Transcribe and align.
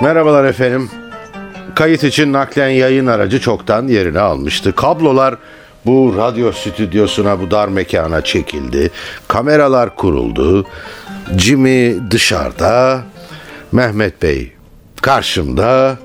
Merhabalar 0.00 0.44
efendim. 0.44 0.90
Kayıt 1.74 2.04
için 2.04 2.32
naklen 2.32 2.68
yayın 2.68 3.06
aracı 3.06 3.40
çoktan 3.40 3.88
yerini 3.88 4.18
almıştı. 4.18 4.74
Kablolar 4.74 5.34
bu 5.86 6.14
radyo 6.16 6.52
stüdyosuna, 6.52 7.40
bu 7.40 7.50
dar 7.50 7.68
mekana 7.68 8.24
çekildi. 8.24 8.90
Kameralar 9.28 9.96
kuruldu. 9.96 10.66
Jimmy 11.38 12.10
dışarıda, 12.10 13.02
Mehmet 13.72 14.22
Bey 14.22 14.52
karşımda 15.02 15.98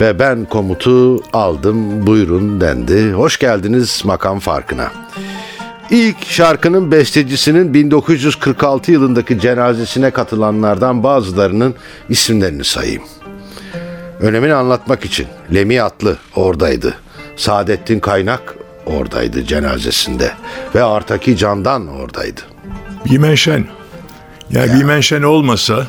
ve 0.00 0.18
ben 0.18 0.44
komutu 0.44 1.22
aldım 1.32 2.06
buyurun 2.06 2.60
dendi. 2.60 3.12
Hoş 3.12 3.38
geldiniz 3.38 4.02
makam 4.04 4.38
farkına. 4.38 4.92
İlk 5.90 6.24
şarkının 6.24 6.92
bestecisinin 6.92 7.74
1946 7.74 8.92
yılındaki 8.92 9.40
cenazesine 9.40 10.10
katılanlardan 10.10 11.02
bazılarının 11.02 11.74
isimlerini 12.08 12.64
sayayım. 12.64 13.02
Önemini 14.20 14.54
anlatmak 14.54 15.04
için 15.04 15.26
Lemi 15.54 15.82
Atlı 15.82 16.16
oradaydı. 16.36 16.94
Saadettin 17.36 18.00
Kaynak 18.00 18.54
oradaydı 18.86 19.44
cenazesinde 19.44 20.32
ve 20.74 20.82
Artaki 20.82 21.36
Candan 21.36 21.88
oradaydı. 21.88 22.40
Bimenşen. 23.10 23.66
Yani 24.50 24.70
ya. 24.70 24.80
Bimenşen 24.80 25.22
olmasa 25.22 25.86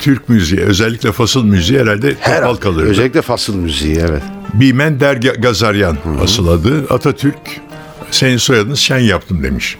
Türk 0.00 0.28
müziği 0.28 0.60
özellikle 0.60 1.12
fasıl 1.12 1.44
müziği 1.44 1.80
herhalde 1.80 2.14
Her 2.20 2.40
kapalı 2.40 2.60
kalırdı. 2.60 2.90
Özellikle 2.90 3.22
fasıl 3.22 3.54
müziği 3.54 3.96
evet. 3.96 4.22
Bimen 4.54 5.00
Der 5.00 5.16
Gazaryan 5.16 5.92
Hı-hı. 6.02 6.22
asıl 6.22 6.48
adı. 6.48 6.94
Atatürk 6.94 7.60
senin 8.10 8.36
soyadını 8.36 8.76
Şen 8.76 8.98
yaptım 8.98 9.42
demiş. 9.42 9.78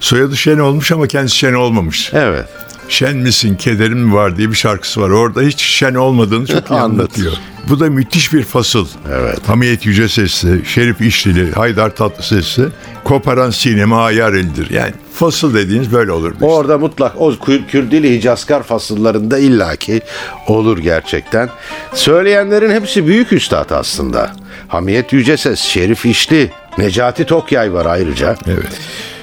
Soyadı 0.00 0.36
Şen 0.36 0.58
olmuş 0.58 0.92
ama 0.92 1.06
kendisi 1.06 1.36
Şen 1.36 1.54
olmamış. 1.54 2.10
Evet. 2.14 2.48
Şen 2.88 3.16
misin, 3.16 3.56
kederim 3.56 3.98
mi 3.98 4.14
var 4.14 4.36
diye 4.36 4.50
bir 4.50 4.54
şarkısı 4.54 5.00
var. 5.00 5.10
Orada 5.10 5.42
hiç 5.42 5.60
şen 5.60 5.94
olmadığını 5.94 6.46
çok 6.46 6.70
iyi 6.70 6.80
anlatıyor. 6.80 7.32
Bu 7.68 7.80
da 7.80 7.90
müthiş 7.90 8.32
bir 8.32 8.42
fasıl. 8.42 8.86
Evet. 9.12 9.48
Hamiyet 9.48 9.86
Yüce 9.86 10.08
Sesli, 10.08 10.66
Şerif 10.66 11.00
İşlili, 11.00 11.52
Haydar 11.52 11.96
Tatlı 11.96 12.22
Sesli, 12.22 12.64
koparan 13.04 13.50
sinema 13.50 14.04
ayar 14.04 14.32
eldir. 14.32 14.70
Yani 14.70 14.92
fasıl 15.14 15.54
dediğiniz 15.54 15.92
böyle 15.92 16.12
olur. 16.12 16.32
Işte. 16.32 16.44
Orada 16.44 16.78
mutlak 16.78 17.20
o 17.20 17.32
Kürdili 17.70 18.16
Hicazkar 18.16 18.62
fasıllarında 18.62 19.38
illaki 19.38 20.00
olur 20.46 20.78
gerçekten. 20.78 21.48
Söyleyenlerin 21.94 22.70
hepsi 22.70 23.06
büyük 23.06 23.32
üstad 23.32 23.70
aslında. 23.70 24.32
Hamiyet 24.68 25.12
Yüce 25.12 25.36
Ses, 25.36 25.60
Şerif 25.60 26.06
İşli, 26.06 26.50
Necati 26.78 27.24
Tokyay 27.24 27.72
var 27.72 27.86
ayrıca. 27.86 28.36
Evet. 28.46 28.80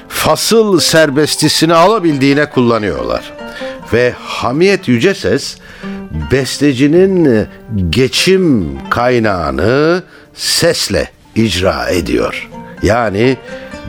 Fasıl 0.10 0.80
serbestisini 0.80 1.74
alabildiğine 1.74 2.50
kullanıyorlar. 2.50 3.34
Ve 3.94 4.14
Hamiyet 4.20 4.88
Yüce 4.88 5.14
Ses 5.14 5.58
bestecinin 6.32 7.48
geçim 7.90 8.78
kaynağını 8.90 10.04
sesle 10.34 11.12
icra 11.36 11.90
ediyor. 11.90 12.50
Yani 12.84 13.38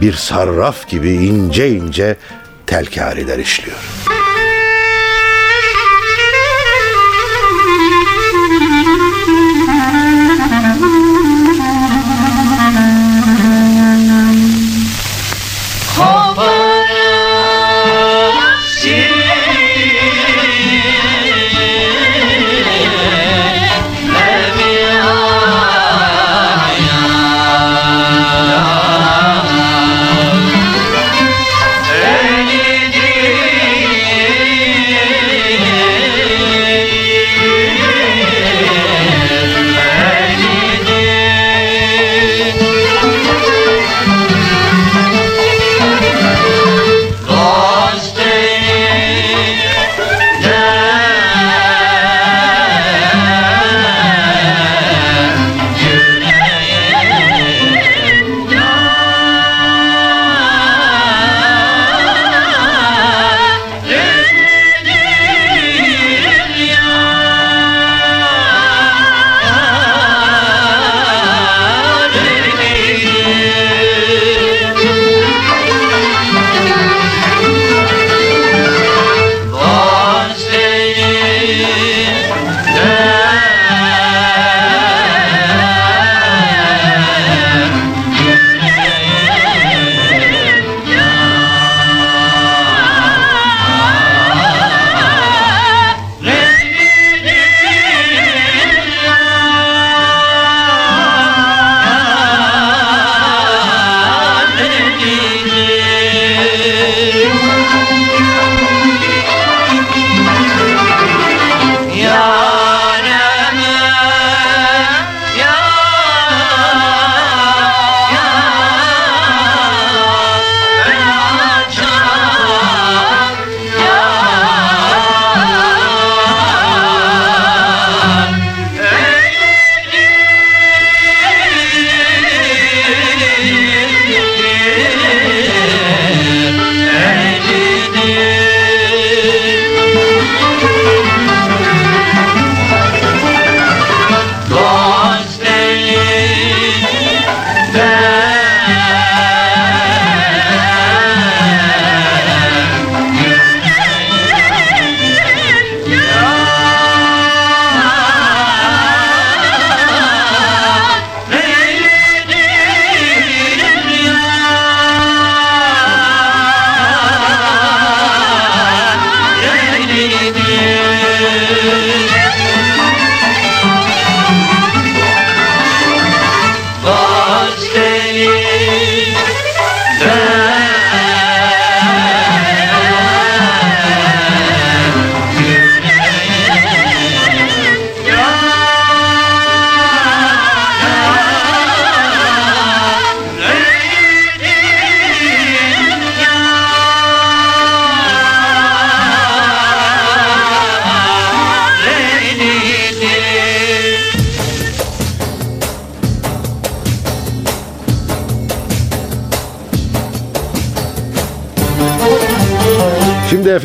bir 0.00 0.12
sarraf 0.12 0.88
gibi 0.88 1.10
ince 1.10 1.70
ince 1.70 2.16
telkariler 2.66 3.38
işliyor. 3.38 3.76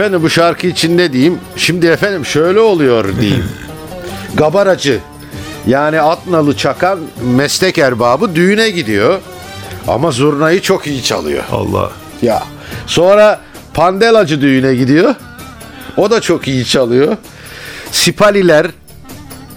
Efendim 0.01 0.23
bu 0.23 0.29
şarkı 0.29 0.67
için 0.67 0.97
ne 0.97 1.13
diyeyim? 1.13 1.39
Şimdi 1.55 1.87
efendim 1.87 2.25
şöyle 2.25 2.59
oluyor 2.59 3.17
diyeyim. 3.21 3.45
Gabaracı 4.33 4.99
yani 5.67 6.01
at 6.01 6.27
nalı 6.27 6.57
çakan 6.57 6.99
meslek 7.23 7.77
erbabı 7.77 8.35
düğüne 8.35 8.69
gidiyor. 8.69 9.19
Ama 9.87 10.11
zurnayı 10.11 10.61
çok 10.61 10.87
iyi 10.87 11.03
çalıyor. 11.03 11.43
Allah. 11.51 11.91
Ya. 12.21 12.43
Sonra 12.87 13.39
pandelacı 13.73 14.41
düğüne 14.41 14.75
gidiyor. 14.75 15.15
O 15.97 16.11
da 16.11 16.21
çok 16.21 16.47
iyi 16.47 16.65
çalıyor. 16.65 17.17
Sipaliler 17.91 18.67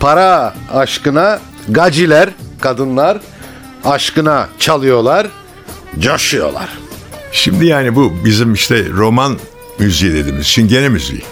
para 0.01 0.55
aşkına, 0.75 1.39
gaciler 1.69 2.29
kadınlar 2.61 3.19
aşkına 3.85 4.49
çalıyorlar, 4.59 5.27
coşuyorlar. 5.99 6.69
Şimdi 7.33 7.67
yani 7.67 7.97
bu 7.97 8.13
bizim 8.25 8.55
işte 8.55 8.85
roman 8.91 9.39
müziği 9.79 10.15
dediğimiz 10.15 10.47
çingene 10.49 10.89
müziği. 10.89 11.23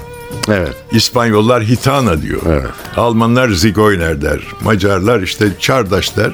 Evet. 0.48 0.72
İspanyollar 0.92 1.62
hitana 1.62 2.22
diyor. 2.22 2.40
Evet. 2.46 2.70
Almanlar 2.96 3.48
zigoyner 3.50 4.22
der. 4.22 4.40
Macarlar 4.60 5.20
işte 5.20 5.46
çardaş 5.60 6.16
der. 6.16 6.32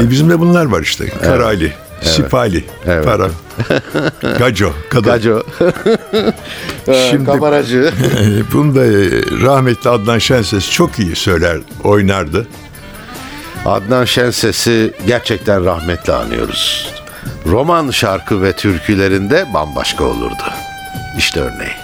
E 0.00 0.10
bizim 0.10 0.30
de 0.30 0.38
bunlar 0.40 0.64
var 0.64 0.80
işte. 0.82 1.08
Karali, 1.08 1.72
sipali, 2.02 2.64
Evet. 2.86 3.04
para, 3.04 3.28
gaco, 4.38 4.72
kadın. 4.90 5.12
Gaco. 5.12 5.42
Şimdi- 7.10 7.24
Kabaracı. 7.24 7.92
Bunu 8.52 8.74
da 8.74 8.84
e, 8.84 8.90
rahmetli 9.42 9.90
Adnan 9.90 10.18
Şenses 10.18 10.70
çok 10.70 10.98
iyi 10.98 11.16
söyler, 11.16 11.58
oynardı. 11.84 12.46
Adnan 13.66 14.04
Şenses'i 14.04 14.92
gerçekten 15.06 15.64
rahmetle 15.64 16.12
anıyoruz. 16.12 16.90
Roman 17.46 17.90
şarkı 17.90 18.42
ve 18.42 18.52
türkülerinde 18.52 19.46
bambaşka 19.54 20.04
olurdu. 20.04 20.42
İşte 21.16 21.40
örneği. 21.40 21.81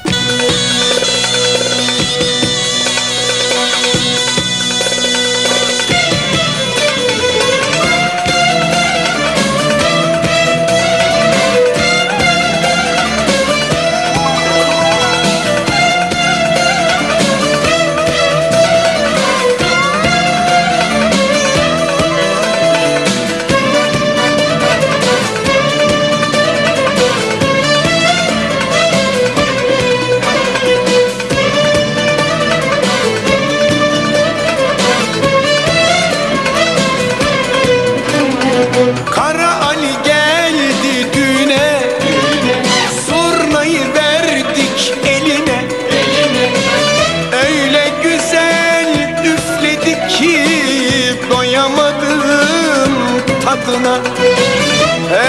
Tadına 53.69 53.99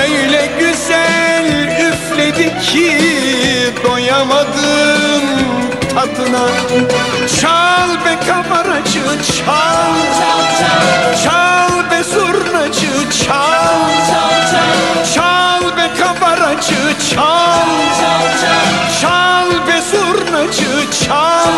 Öyle 0.02 0.50
güzel 0.60 1.46
üfledi 1.90 2.60
ki 2.60 2.98
Doyamadım 3.84 5.24
tadına. 5.96 6.48
Çal 7.42 8.06
be 8.06 8.18
kabaracı 8.28 9.02
çal. 9.24 9.94
Çal 11.24 11.92
be 11.92 12.04
zurnacı 12.04 13.10
çal. 13.26 13.80
Çal 15.16 15.78
be 15.78 15.90
kabaracı 16.02 16.96
çal. 17.16 17.70
Çal 19.02 19.10
be 19.16 19.19
zurnacı 19.92 20.92
çal. 21.06 21.50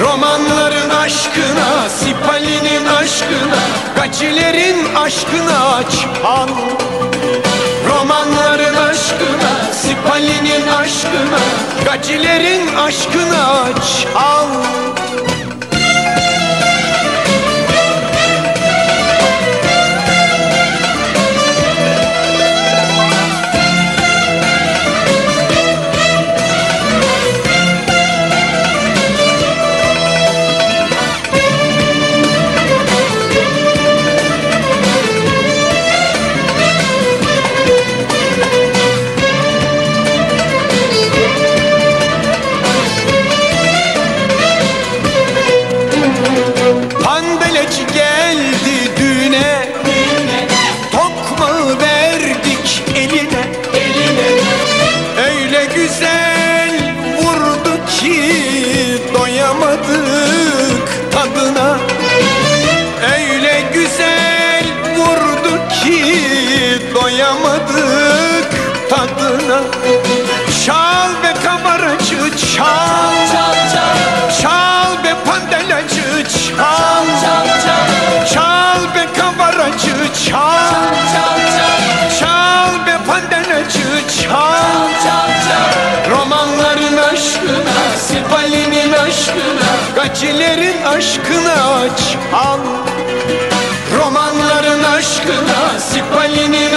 Romanların 0.00 0.90
aşkına, 0.90 1.88
Sipali'nin 1.88 2.86
aşkına 2.86 3.60
Gacilerin 3.96 4.94
aşkına 4.94 5.82
çal. 5.82 6.48
Romanların 7.88 8.76
aşkına, 8.76 9.72
Sipali'nin 9.82 10.66
aşkına 10.66 11.40
Gacilerin 11.84 12.74
aşkına 12.76 13.68
çal 14.12 14.48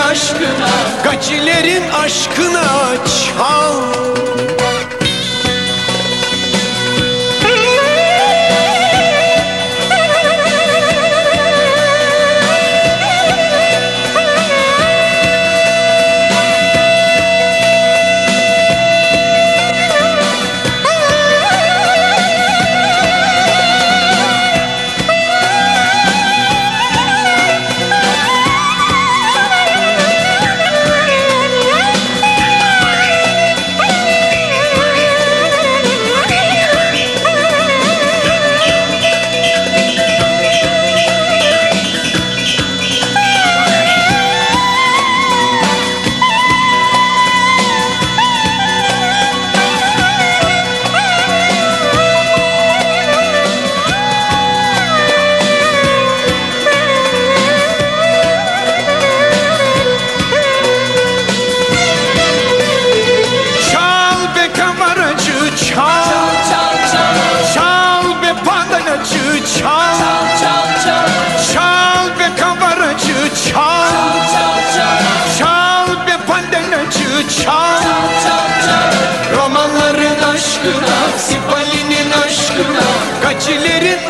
aşkına 0.10 0.70
Gacilerin 1.04 1.84
aşkına 1.90 2.66
çal 3.06 3.76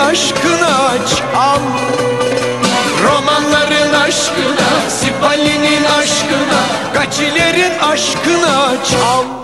Gacilerin 0.10 0.14
aşkına 0.14 1.06
çal 1.06 1.60
Romanların 3.04 3.94
aşkına 3.94 4.90
Sipali'nin 4.90 5.84
aşkına 5.84 6.62
Gacilerin 6.94 7.80
aşkına 7.80 8.76
çal 8.92 9.39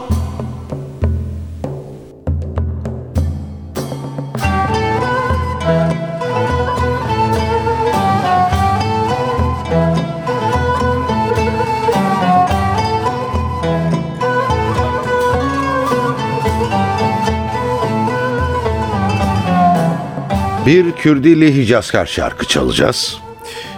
Bir 20.66 20.92
Kürdili 20.92 21.56
Hicazkar 21.56 22.06
şarkı 22.06 22.48
çalacağız. 22.48 23.18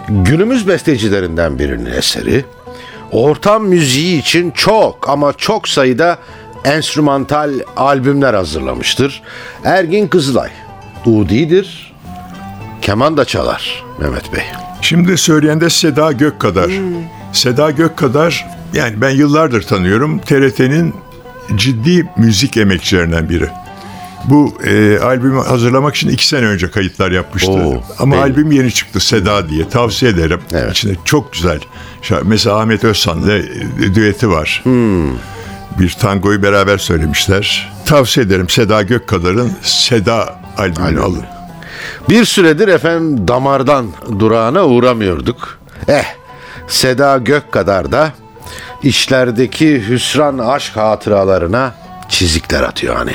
Günümüz 0.08 0.68
bestecilerinden 0.68 1.58
birinin 1.58 1.92
eseri. 1.92 2.44
Ortam 3.12 3.64
müziği 3.64 4.20
için 4.20 4.50
çok 4.50 5.08
ama 5.08 5.32
çok 5.32 5.68
sayıda 5.68 6.18
enstrümantal 6.64 7.52
albümler 7.76 8.34
hazırlamıştır. 8.34 9.22
Ergin 9.64 10.08
Kızılay, 10.08 10.50
Udi'dir, 11.06 11.94
keman 12.82 13.16
da 13.16 13.24
çalar 13.24 13.84
Mehmet 14.00 14.32
Bey. 14.32 14.42
Şimdi 14.80 15.18
söyleyen 15.18 15.60
de 15.60 15.70
Seda 15.70 16.12
Gökkadar. 16.12 16.70
Seda 17.32 17.70
Gökkadar 17.70 18.46
yani 18.74 19.00
ben 19.00 19.10
yıllardır 19.10 19.62
tanıyorum. 19.62 20.18
TRT'nin 20.18 20.94
ciddi 21.56 22.08
müzik 22.16 22.56
emekçilerinden 22.56 23.28
biri. 23.28 23.48
Bu 24.24 24.58
e, 24.66 24.98
albümü 24.98 25.40
hazırlamak 25.40 25.94
için 25.96 26.08
iki 26.08 26.26
sene 26.26 26.46
önce 26.46 26.70
kayıtlar 26.70 27.10
yapmıştı. 27.10 27.50
Oo, 27.50 27.82
Ama 27.98 28.14
belli. 28.14 28.22
albüm 28.22 28.50
yeni 28.52 28.72
çıktı 28.72 29.00
Seda 29.00 29.48
diye. 29.48 29.68
Tavsiye 29.68 30.10
ederim. 30.10 30.40
Evet. 30.52 30.70
İçinde 30.72 30.94
çok 31.04 31.32
güzel. 31.32 31.60
Mesela 32.22 32.56
Ahmet 32.58 32.84
Özsan'la 32.84 33.32
e, 33.34 33.44
düeti 33.94 34.30
var. 34.30 34.62
Bir 35.78 35.90
tangoyu 36.00 36.42
beraber 36.42 36.78
söylemişler. 36.78 37.72
Tavsiye 37.86 38.26
ederim 38.26 38.48
Seda 38.48 38.82
Gökkadar'ın 38.82 39.52
Seda 39.62 40.40
albümünü 40.58 41.00
alın. 41.00 41.24
Bir 42.08 42.24
süredir 42.24 42.68
efendim 42.68 43.28
damardan 43.28 43.86
durağına 44.18 44.64
uğramıyorduk. 44.66 45.58
Eh, 45.88 46.04
Seda 46.68 47.18
Gök 47.18 47.52
kadar 47.52 47.92
da 47.92 48.12
işlerdeki 48.82 49.88
hüsran 49.88 50.38
aşk 50.38 50.76
hatıralarına 50.76 51.74
çizikler 52.08 52.62
atıyor 52.62 52.96
hani. 52.96 53.12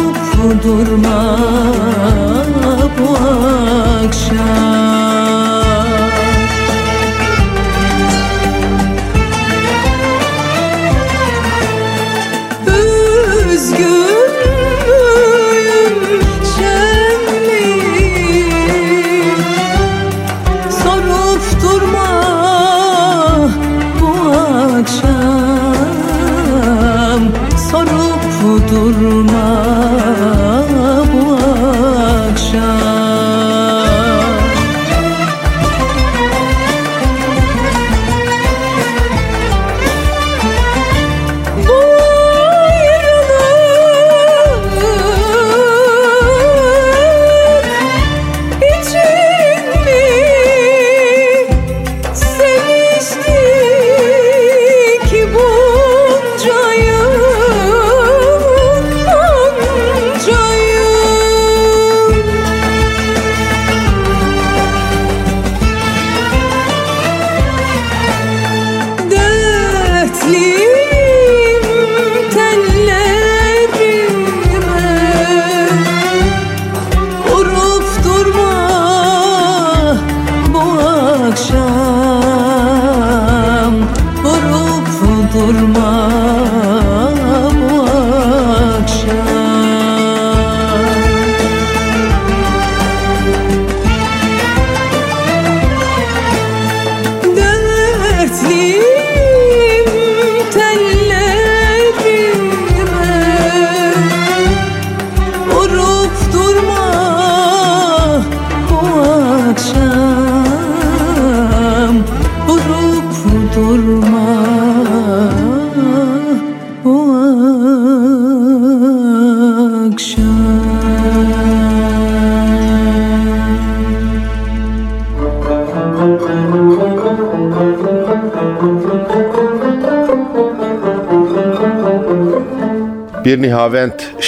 Sorup 0.00 0.64
durma 0.64 1.38
bu 2.98 3.08
akşam 4.06 5.49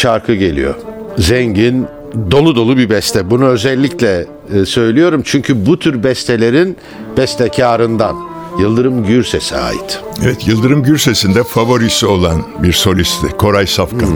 şarkı 0.02 0.34
geliyor. 0.34 0.74
Zengin, 1.18 1.86
dolu 2.30 2.56
dolu 2.56 2.76
bir 2.76 2.90
beste. 2.90 3.30
Bunu 3.30 3.46
özellikle 3.46 4.26
e, 4.54 4.66
söylüyorum 4.66 5.22
çünkü 5.24 5.66
bu 5.66 5.78
tür 5.78 6.02
bestelerin 6.02 6.76
bestekarından 7.16 8.16
Yıldırım 8.60 9.06
Gürses'e 9.06 9.56
ait. 9.56 10.00
Evet 10.24 10.48
Yıldırım 10.48 10.82
Gürses'in 10.82 11.34
de 11.34 11.44
favorisi 11.44 12.06
olan 12.06 12.42
bir 12.62 12.72
solisti 12.72 13.26
Koray 13.28 13.66
Safkan. 13.66 14.10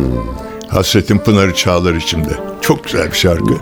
Hasretin 0.68 1.18
Pınarı 1.18 1.54
Çağlar 1.54 1.94
içimde. 1.94 2.38
Çok 2.60 2.84
güzel 2.84 3.10
bir 3.10 3.16
şarkı. 3.16 3.54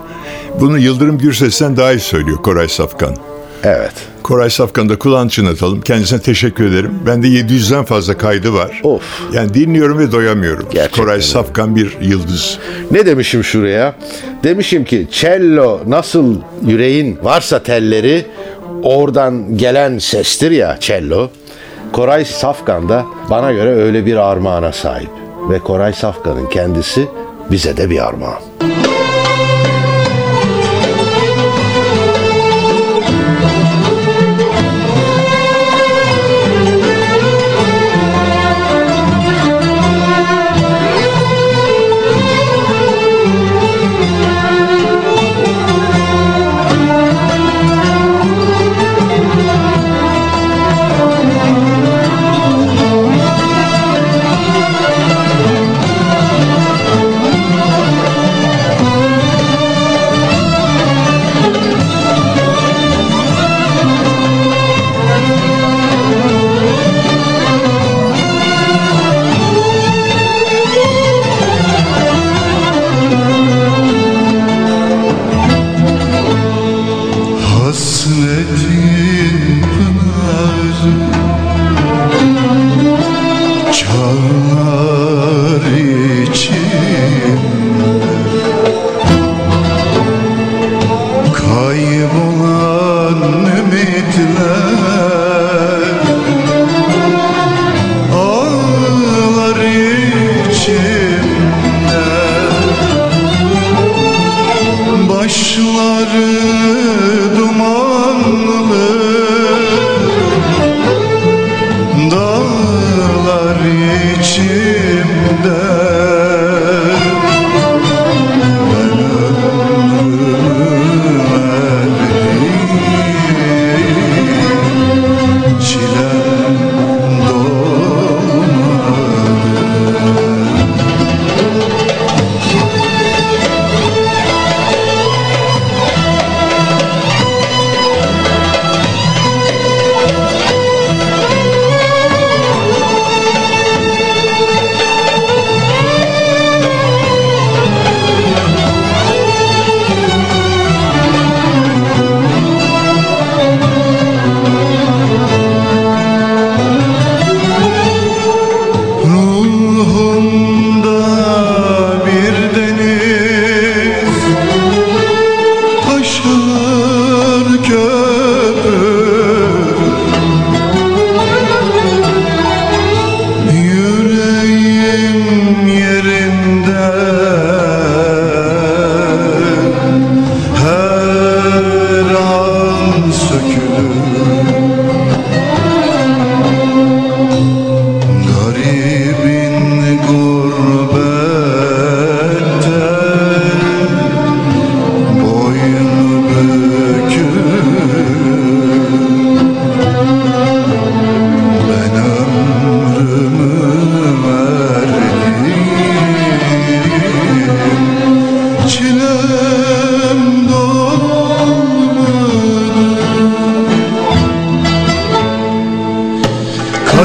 Bunu 0.61 0.79
Yıldırım 0.79 1.19
Gürses'ten 1.19 1.77
daha 1.77 1.93
iyi 1.93 2.01
söylüyor 2.01 2.37
Koray 2.43 2.69
Safkan. 2.69 3.17
Evet. 3.63 4.14
Koray 4.25 4.51
Safkan'ı 4.51 4.89
da 4.89 4.99
kulağın 4.99 5.29
çınlatalım. 5.29 5.81
Kendisine 5.81 6.21
teşekkür 6.21 6.67
ederim. 6.67 6.93
Bende 7.07 7.27
700'den 7.27 7.85
fazla 7.85 8.19
kaydı 8.19 8.55
var. 8.55 8.81
Of. 8.83 9.03
Yani 9.33 9.55
dinliyorum 9.55 9.99
ve 9.99 10.13
doyamıyorum. 10.13 10.67
Gerçekten 10.71 11.05
Koray. 11.05 11.21
Safkan 11.21 11.77
bir 11.77 11.97
yıldız. 12.01 12.59
Ne 12.91 13.07
demişim 13.07 13.45
şuraya? 13.45 13.95
Demişim 14.45 14.85
ki 14.85 15.09
cello 15.11 15.81
nasıl 15.87 16.37
yüreğin 16.67 17.19
varsa 17.23 17.63
telleri 17.63 18.27
oradan 18.83 19.59
gelen 19.59 19.99
sestir 19.99 20.51
ya 20.51 20.77
cello. 20.81 21.31
Koray 21.93 22.25
Safkan 22.25 22.89
da 22.89 23.07
bana 23.31 23.53
göre 23.53 23.71
öyle 23.71 24.07
bir 24.07 24.17
armağana 24.17 24.73
sahip. 24.73 25.11
Ve 25.51 25.59
Koray 25.59 25.93
Safkan'ın 25.93 26.49
kendisi 26.49 27.09
bize 27.51 27.77
de 27.77 27.91
bir 27.91 28.07
armağan. 28.07 28.41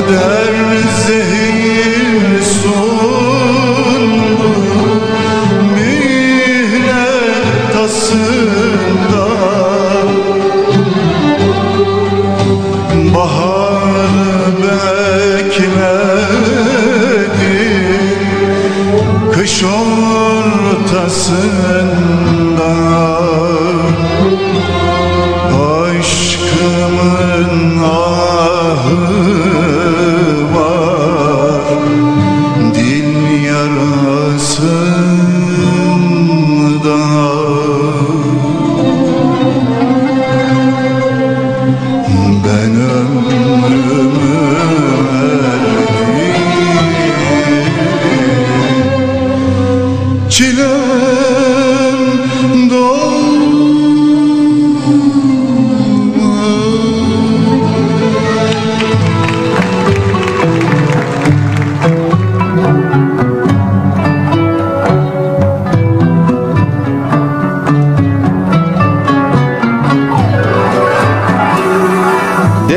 Kader 0.09 0.77
zehir 1.05 2.41
sundu 2.41 4.49
Mihnet 5.75 7.45
tasında 7.73 9.27
Bahar 13.15 14.13
ben 14.63 14.63
bekledim 15.43 17.31
Kış 19.33 19.55
ortasında 19.63 21.68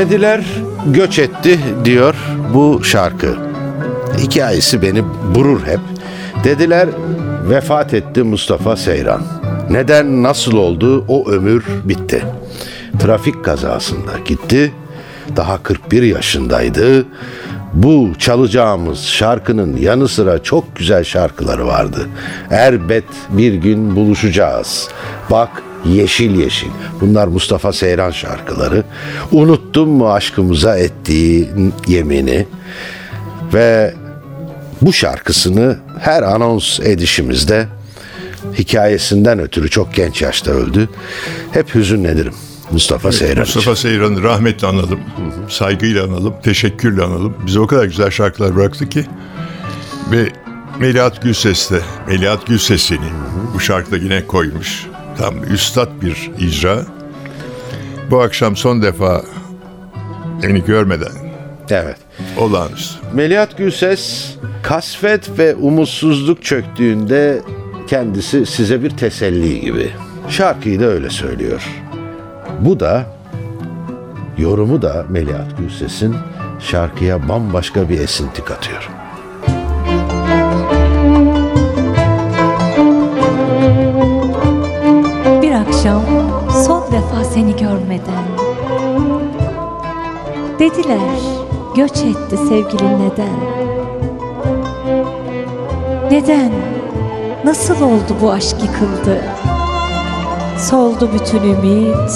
Dediler 0.03 0.43
göç 0.85 1.19
etti 1.19 1.59
diyor 1.85 2.15
bu 2.53 2.83
şarkı. 2.83 3.35
Hikayesi 4.17 4.81
beni 4.81 5.03
burur 5.35 5.61
hep. 5.65 5.79
Dediler 6.43 6.89
vefat 7.49 7.93
etti 7.93 8.23
Mustafa 8.23 8.75
Seyran. 8.75 9.21
Neden 9.69 10.23
nasıl 10.23 10.53
oldu 10.57 11.05
o 11.07 11.29
ömür 11.29 11.63
bitti. 11.83 12.25
Trafik 12.99 13.45
kazasında 13.45 14.11
gitti. 14.25 14.73
Daha 15.35 15.63
41 15.63 16.03
yaşındaydı. 16.03 17.05
Bu 17.73 18.09
çalacağımız 18.19 18.99
şarkının 18.99 19.77
yanı 19.77 20.07
sıra 20.07 20.43
çok 20.43 20.75
güzel 20.75 21.03
şarkıları 21.03 21.67
vardı. 21.67 22.07
Erbet 22.49 23.05
bir 23.29 23.53
gün 23.53 23.95
buluşacağız. 23.95 24.87
Bak 25.31 25.63
Yeşil 25.85 26.35
Yeşil. 26.35 26.69
Bunlar 27.01 27.27
Mustafa 27.27 27.73
Seyran 27.73 28.11
şarkıları. 28.11 28.83
Unuttun 29.31 29.89
mu 29.89 30.11
aşkımıza 30.11 30.77
ettiği 30.77 31.49
yemini? 31.87 32.47
Ve 33.53 33.93
bu 34.81 34.93
şarkısını 34.93 35.77
her 35.99 36.23
anons 36.23 36.79
edişimizde 36.79 37.67
hikayesinden 38.57 39.39
ötürü 39.39 39.69
çok 39.69 39.93
genç 39.93 40.21
yaşta 40.21 40.51
öldü. 40.51 40.89
Hep 41.51 41.75
hüzünlenirim 41.75 42.33
Mustafa 42.71 43.11
Seyran 43.11 43.43
için. 43.43 43.55
Mustafa 43.55 43.75
Seyran'ı 43.75 44.23
rahmetle 44.23 44.67
analım, 44.67 44.99
saygıyla 45.49 46.05
analım, 46.05 46.33
teşekkürle 46.43 47.03
analım. 47.03 47.35
Bize 47.45 47.59
o 47.59 47.67
kadar 47.67 47.85
güzel 47.85 48.09
şarkılar 48.09 48.55
bıraktı 48.55 48.89
ki. 48.89 49.05
Ve 50.11 50.29
Melihat 50.79 51.21
Gülses 51.21 51.71
de, 51.71 51.79
Melihat 52.07 52.47
Gülses'ini 52.47 53.09
bu 53.53 53.59
şarkıda 53.59 53.97
yine 53.97 54.27
koymuş. 54.27 54.85
Tam 55.17 55.43
üstad 55.53 55.87
bir 56.01 56.31
icra. 56.39 56.85
Bu 58.11 58.21
akşam 58.21 58.55
son 58.55 58.81
defa 58.81 59.21
beni 60.43 60.63
görmeden 60.65 61.11
Evet. 61.69 61.97
olağanüstü. 62.37 63.05
Melihat 63.13 63.57
Gülses 63.57 64.33
kasvet 64.63 65.39
ve 65.39 65.55
umutsuzluk 65.55 66.43
çöktüğünde 66.43 67.41
kendisi 67.87 68.45
size 68.45 68.83
bir 68.83 68.89
teselli 68.89 69.61
gibi. 69.61 69.91
Şarkıyı 70.29 70.79
da 70.79 70.85
öyle 70.85 71.09
söylüyor. 71.09 71.63
Bu 72.59 72.79
da 72.79 73.05
yorumu 74.37 74.81
da 74.81 75.05
Melihat 75.09 75.57
Gülses'in 75.57 76.15
şarkıya 76.59 77.29
bambaşka 77.29 77.89
bir 77.89 77.99
esinti 77.99 78.45
katıyor. 78.45 78.89
Akşam 85.83 86.03
son 86.65 86.91
defa 86.91 87.23
seni 87.23 87.55
görmeden. 87.55 88.23
Dediler 90.59 91.19
göç 91.75 91.91
etti 91.91 92.37
sevgilin 92.37 92.99
neden? 92.99 93.39
Neden? 96.11 96.51
Nasıl 97.45 97.81
oldu 97.81 98.15
bu 98.21 98.31
aşk 98.31 98.55
yıkıldı? 98.61 99.21
Soldu 100.59 101.09
bütün 101.13 101.43
ümit 101.43 102.11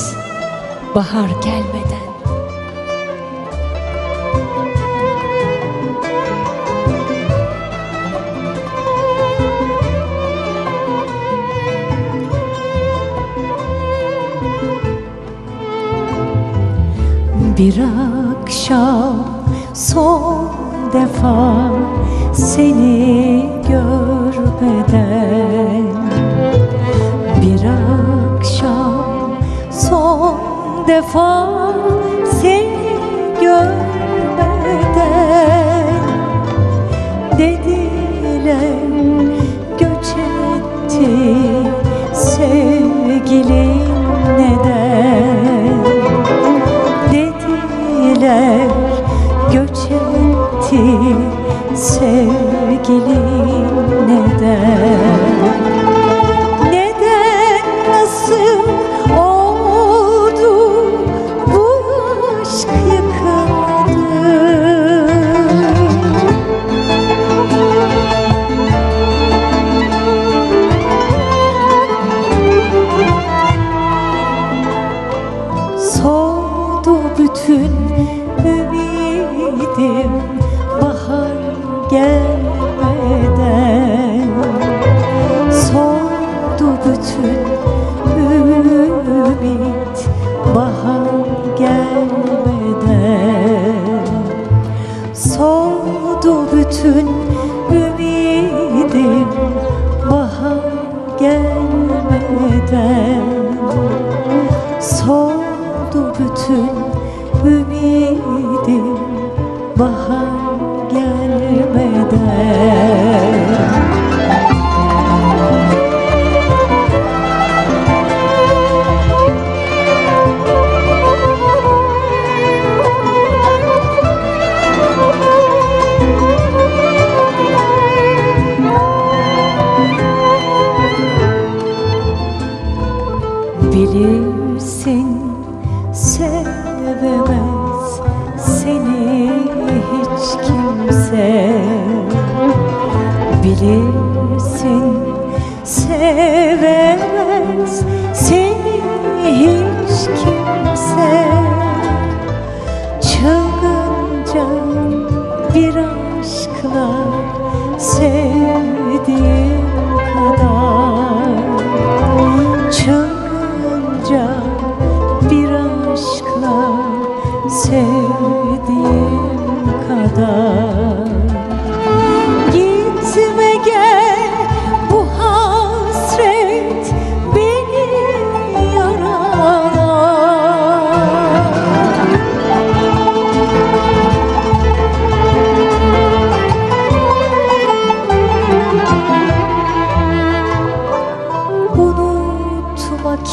bahar 0.95 1.30
gelmeden 1.43 1.87
Bir 17.58 17.76
akşam 18.41 19.15
son 19.74 20.52
defa 20.93 21.72
seni 22.34 23.50
görmeden. 23.67 25.08
Bir 27.41 27.62
akşam 27.65 29.32
son 29.72 30.38
defa 30.88 31.57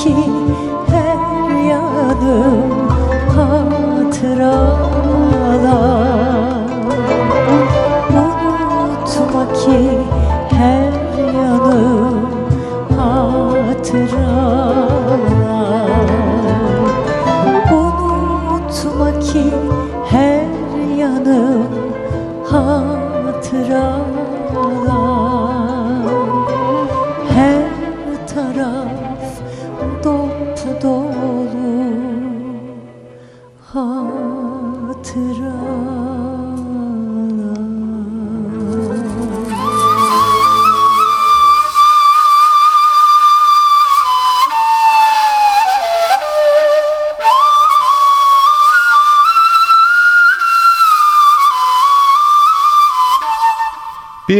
心。 0.04 0.53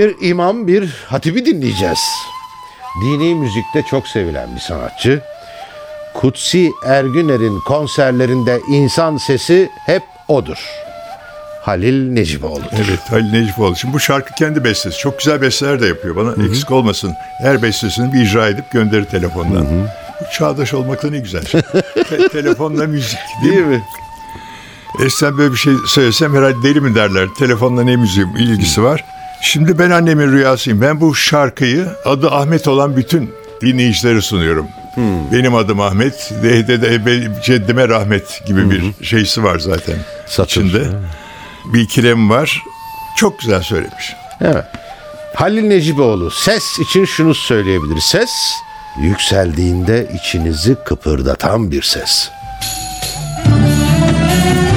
Bir 0.04 0.16
imam, 0.28 0.66
bir 0.66 0.90
hatibi 1.08 1.46
dinleyeceğiz. 1.46 1.98
Dini 3.02 3.34
müzikte 3.34 3.82
çok 3.90 4.08
sevilen 4.08 4.54
bir 4.54 4.60
sanatçı. 4.60 5.22
Kutsi 6.14 6.72
Ergüner'in 6.86 7.60
konserlerinde 7.60 8.60
insan 8.68 9.16
sesi 9.16 9.70
hep 9.86 10.02
odur. 10.28 10.56
Halil 11.62 12.12
Neciboğlu'dur. 12.12 12.76
Evet 12.86 13.00
Halil 13.10 13.30
Necipoğlu. 13.32 13.76
Şimdi 13.76 13.94
bu 13.94 14.00
şarkı 14.00 14.34
kendi 14.34 14.64
bestesi. 14.64 14.98
Çok 14.98 15.18
güzel 15.18 15.40
besteler 15.42 15.80
de 15.80 15.86
yapıyor. 15.86 16.16
Bana 16.16 16.46
eksik 16.46 16.70
olmasın. 16.70 17.14
Her 17.38 17.62
bestesini 17.62 18.12
bir 18.12 18.20
icra 18.22 18.48
edip 18.48 18.70
gönderir 18.70 19.04
telefondan. 19.04 19.66
Bu 20.20 20.24
çağdaş 20.32 20.74
olmakla 20.74 21.10
ne 21.10 21.18
güzel. 21.18 21.42
Te- 21.44 22.28
telefonla 22.32 22.86
müzik 22.86 23.18
değil, 23.42 23.52
Değil 23.54 23.66
mi? 23.66 23.76
mi? 23.76 23.82
Eskiden 25.04 25.38
böyle 25.38 25.52
bir 25.52 25.58
şey 25.58 25.74
söylesem 25.88 26.36
herhalde 26.36 26.62
deli 26.62 26.80
mi 26.80 26.94
derler. 26.94 27.28
Telefonla 27.38 27.82
ne 27.82 27.96
müziği 27.96 28.26
ilgisi 28.38 28.82
var. 28.82 29.04
Şimdi 29.44 29.78
ben 29.78 29.90
annemin 29.90 30.32
rüyasıyım. 30.32 30.80
Ben 30.80 31.00
bu 31.00 31.14
şarkıyı 31.14 31.86
adı 32.04 32.30
Ahmet 32.30 32.68
olan 32.68 32.96
bütün 32.96 33.30
dinleyicilere 33.62 34.20
sunuyorum. 34.20 34.66
Benim 35.32 35.54
adım 35.54 35.80
Ahmet, 35.80 36.32
de, 36.42 36.68
de, 36.68 36.82
de, 36.82 37.06
be- 37.06 37.42
ceddime 37.42 37.88
rahmet 37.88 38.42
gibi 38.46 38.70
bir 38.70 39.04
şeysi 39.04 39.44
var 39.44 39.58
zaten 39.58 39.94
Satır. 40.26 40.46
içinde. 40.50 40.84
Bir 41.64 41.80
ikilem 41.80 42.30
var. 42.30 42.62
Çok 43.16 43.38
güzel 43.38 43.62
söylemiş. 43.62 44.12
Evet. 44.40 44.64
Halil 45.34 45.62
Neciboğlu 45.62 46.30
ses 46.30 46.78
için 46.78 47.04
şunu 47.04 47.34
söyleyebilir. 47.34 48.00
Ses 48.00 48.30
yükseldiğinde 49.02 50.10
içinizi 50.14 50.76
kıpırdatan 50.84 51.70
bir 51.70 51.82
ses. 51.82 52.30
Ben 53.46 54.73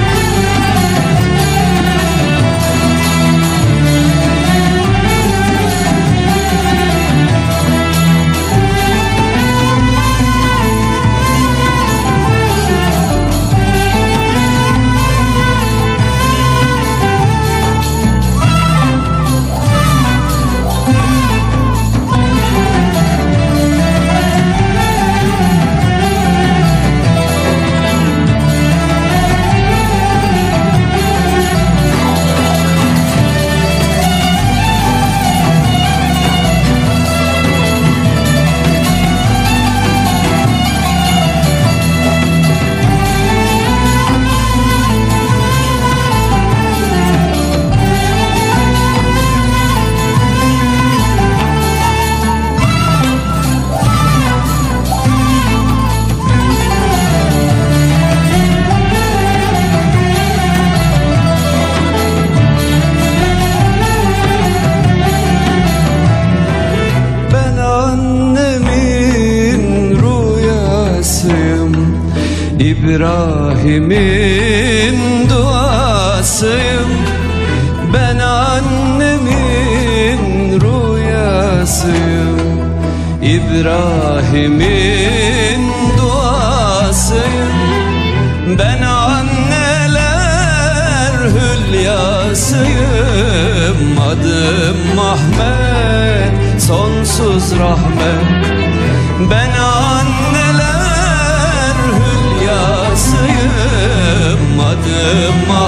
hülyasıyım 105.07 105.66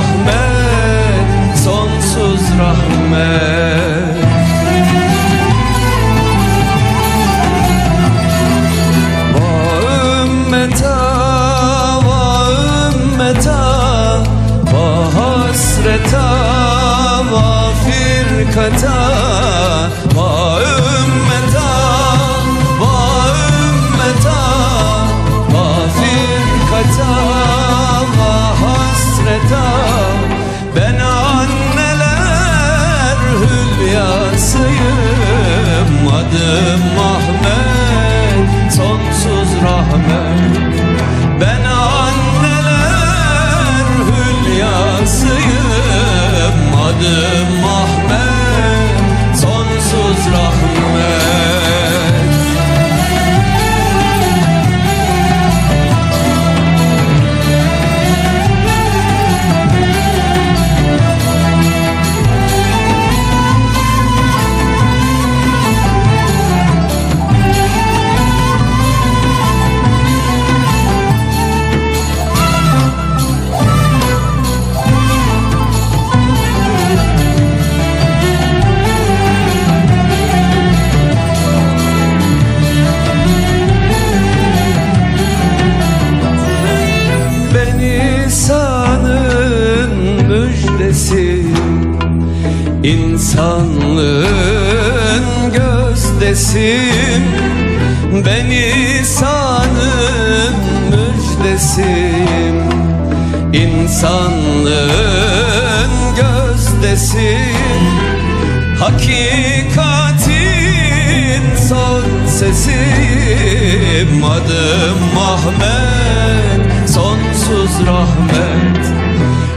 sesim 112.53 114.23
Adım 114.23 115.17
Ahmet 115.17 116.89
Sonsuz 116.89 117.88
rahmet. 117.88 118.85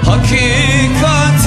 Hakikatin 0.06 1.44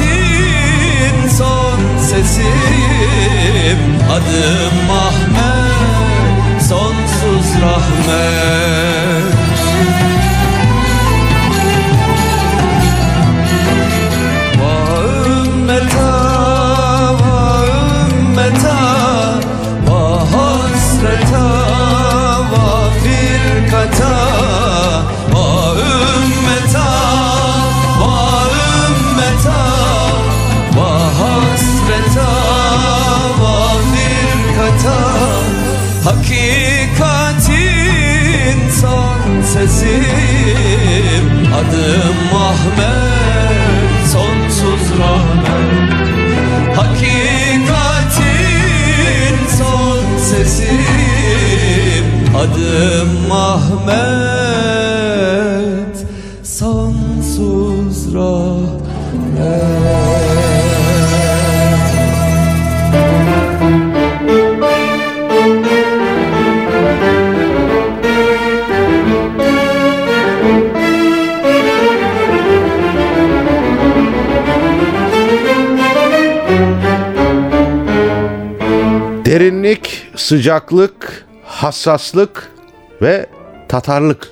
son 1.37 1.79
sesim 2.09 3.79
Adım 4.11 4.89
Ahmet 4.91 6.63
Sonsuz 6.63 7.47
rahmet 7.61 8.64
Adım 52.45 53.31
Ahmet 53.31 54.85
Sonsuz 56.43 58.13
Derinlik, 79.25 80.11
sıcaklık, 80.15 81.04
hassaslık 81.65 82.51
ve 83.01 83.25
tatarlık. 83.67 84.27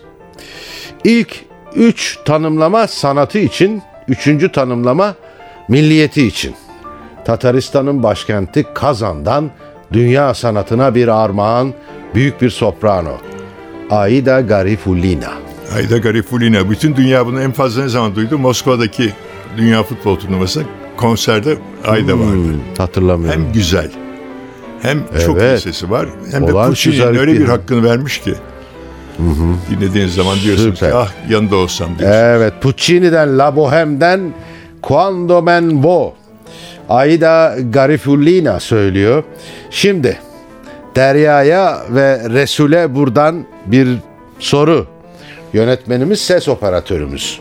İlk 1.03 1.45
üç 1.75 2.19
tanımlama 2.25 2.87
sanatı 2.87 3.39
için, 3.39 3.81
üçüncü 4.07 4.51
tanımlama 4.51 5.15
milliyeti 5.67 6.27
için. 6.27 6.55
Tataristan'ın 7.25 8.03
başkenti 8.03 8.65
Kazan'dan 8.73 9.51
dünya 9.93 10.33
sanatına 10.33 10.95
bir 10.95 11.07
armağan, 11.07 11.73
büyük 12.15 12.41
bir 12.41 12.49
soprano. 12.49 13.17
Aida 13.89 14.41
Garifulina. 14.41 15.31
Ayda 15.75 15.97
Garifulina. 15.97 16.69
Bütün 16.69 16.95
dünya 16.95 17.25
bunu 17.25 17.41
en 17.41 17.51
fazla 17.51 17.81
ne 17.81 17.89
zaman 17.89 18.15
duydu? 18.15 18.37
Moskova'daki 18.37 19.13
Dünya 19.57 19.83
Futbol 19.83 20.19
Turnuvası 20.19 20.63
konserde 20.97 21.57
Ayda 21.87 22.19
vardı. 22.19 22.31
Hmm, 22.31 22.59
hatırlamıyorum. 22.77 23.41
Hem 23.41 23.53
güzel 23.53 24.02
hem 24.83 25.03
çok 25.25 25.37
Evet. 25.41 25.59
iyi 25.59 25.61
sesi 25.61 25.89
var 25.91 26.07
hem 26.31 26.47
de 26.47 26.53
Olağanüstü 26.53 26.89
Puccini'nin 26.89 27.15
öyle 27.19 27.33
bir- 27.33 27.45
hakkını 27.45 27.83
vermiş 27.89 28.17
ki. 28.21 28.33
Dinlediğiniz 29.71 30.15
zaman 30.15 30.37
diyorsunuz 30.43 30.75
Süper. 30.79 30.89
ki 30.91 30.95
ah 30.97 31.11
yanında 31.29 31.55
olsam 31.55 31.87
diyorsunuz. 31.87 32.15
Evet, 32.23 32.53
Puccini'den, 32.61 33.39
La 33.39 33.47
Bohème'den 33.47 34.19
Quando 34.81 35.41
men 35.41 35.83
vo. 35.83 36.13
Aida 36.89 37.55
Garifulina 37.69 38.59
söylüyor. 38.59 39.23
Şimdi 39.71 40.19
Derya'ya 40.95 41.77
ve 41.89 42.19
Resul'e 42.29 42.95
buradan 42.95 43.45
bir 43.65 43.87
soru. 44.39 44.87
Yönetmenimiz 45.53 46.21
ses 46.21 46.47
operatörümüz. 46.47 47.39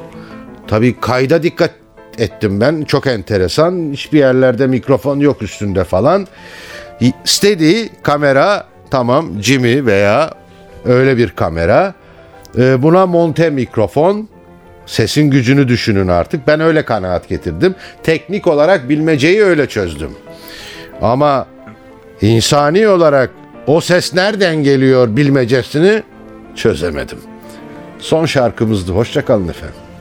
Tabii 0.69 1.01
kayda 1.01 1.43
dikkat 1.43 1.71
ettim 2.19 2.61
ben. 2.61 2.83
Çok 2.83 3.07
enteresan. 3.07 3.91
Hiçbir 3.93 4.19
yerlerde 4.19 4.67
mikrofon 4.67 5.21
yok 5.21 5.43
üstünde 5.43 5.85
falan. 5.85 6.27
Steady 7.25 7.89
kamera 8.03 8.67
tamam 8.91 9.43
Jimmy 9.43 9.87
veya 9.87 10.31
öyle 10.85 11.17
bir 11.17 11.31
kamera. 11.31 11.95
Ee, 12.59 12.83
buna 12.83 13.07
monte 13.07 13.51
mikrofon. 13.51 14.29
Sesin 14.87 15.31
gücünü 15.31 15.69
düşünün 15.69 16.09
artık. 16.09 16.47
Ben 16.47 16.61
öyle 16.61 16.85
kanaat 16.85 17.29
getirdim. 17.29 17.75
Teknik 18.03 18.47
olarak 18.47 18.89
bilmeceyi 18.89 19.43
öyle 19.43 19.69
çözdüm. 19.69 20.11
Ama 21.03 21.47
insani 22.23 22.89
olarak 22.89 23.31
o 23.67 23.81
ses 23.81 24.15
nereden 24.15 24.57
geliyor 24.57 25.17
bilmecesini 25.17 26.03
çözemedim. 26.55 27.19
Son 27.99 28.27
şarkımızdı. 28.27 28.93
Hoşçakalın 28.93 29.49
efendim. 29.49 29.92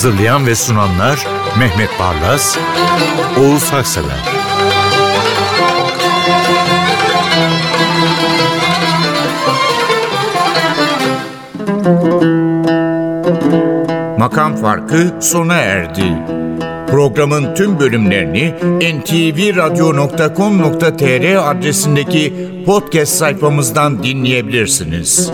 Hazırlayan 0.00 0.46
ve 0.46 0.54
sunanlar 0.54 1.26
Mehmet 1.58 1.90
Barlas, 2.00 2.58
Oğuz 3.40 3.72
Haksever 3.72 4.16
Makam 14.18 14.56
Farkı 14.56 15.14
sona 15.20 15.54
erdi. 15.54 16.18
Programın 16.90 17.54
tüm 17.54 17.80
bölümlerini 17.80 18.54
ntvradio.com.tr 19.00 21.50
adresindeki 21.50 22.34
podcast 22.66 23.12
sayfamızdan 23.12 24.02
dinleyebilirsiniz. 24.02 25.32